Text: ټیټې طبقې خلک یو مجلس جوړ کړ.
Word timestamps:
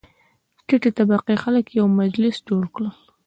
ټیټې 0.67 0.89
طبقې 0.97 1.35
خلک 1.43 1.65
یو 1.77 1.85
مجلس 1.99 2.35
جوړ 2.47 2.63
کړ. 2.75 2.81